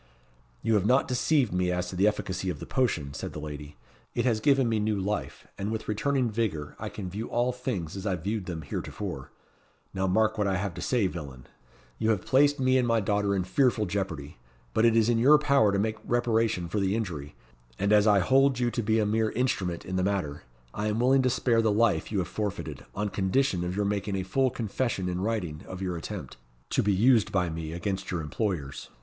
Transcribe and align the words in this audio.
"You 0.63 0.73
have 0.73 0.85
not 0.87 1.07
deceived 1.07 1.53
me 1.53 1.69
as 1.71 1.87
to 1.89 1.95
the 1.95 2.07
efficacy 2.07 2.49
of 2.49 2.59
the 2.59 2.65
potion," 2.65 3.13
said 3.13 3.33
the 3.33 3.39
lady; 3.39 3.77
"it 4.15 4.25
has 4.25 4.39
given 4.39 4.67
me 4.67 4.79
new 4.79 4.99
life, 4.99 5.45
and 5.59 5.71
with 5.71 5.87
returning 5.87 6.31
vigour 6.31 6.75
I 6.79 6.89
can 6.89 7.07
view 7.07 7.27
all 7.27 7.51
things 7.51 7.95
as 7.95 8.07
I 8.07 8.15
viewed 8.15 8.47
them 8.47 8.63
heretofore. 8.63 9.29
Now 9.93 10.07
mark 10.07 10.39
what 10.39 10.47
I 10.47 10.57
have 10.57 10.73
to 10.73 10.81
say, 10.81 11.05
villain. 11.05 11.45
You 11.99 12.09
have 12.09 12.25
placed 12.25 12.59
me 12.59 12.79
and 12.79 12.87
my 12.87 12.99
daughter 12.99 13.35
in 13.35 13.43
fearful 13.43 13.85
jeopardy; 13.85 14.39
but 14.73 14.85
it 14.85 14.95
is 14.95 15.07
in 15.07 15.19
your 15.19 15.37
power 15.37 15.71
to 15.71 15.77
make 15.77 15.97
reparation 16.03 16.67
for 16.67 16.79
the 16.79 16.95
injury; 16.95 17.35
and 17.77 17.93
as 17.93 18.07
I 18.07 18.21
hold 18.21 18.57
you 18.57 18.71
to 18.71 18.81
be 18.81 18.97
a 18.97 19.05
mere 19.05 19.29
instrument 19.29 19.85
in 19.85 19.97
the 19.97 20.03
matter, 20.03 20.41
I 20.73 20.87
am 20.87 20.99
willing 20.99 21.21
to 21.21 21.29
spare 21.29 21.61
the 21.61 21.71
life 21.71 22.11
you 22.11 22.17
have 22.17 22.27
forfeited, 22.27 22.87
on 22.95 23.09
condition 23.09 23.63
of 23.63 23.75
your 23.75 23.85
making 23.85 24.15
a 24.15 24.23
full 24.23 24.49
confession 24.49 25.07
in 25.07 25.21
writing 25.21 25.61
of 25.67 25.79
your 25.79 25.95
attempt, 25.95 26.37
to 26.71 26.81
be 26.81 26.91
'used 26.91 27.31
by 27.31 27.51
me 27.51 27.71
against 27.71 28.09
your 28.09 28.21
employers. 28.21 28.89